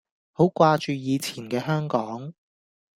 [0.31, 2.33] 好掛住以前嘅香港